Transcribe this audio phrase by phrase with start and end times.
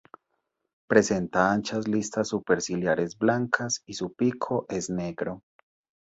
[0.89, 5.43] Presenta anchas listas superciliares blancas y su pico es negro.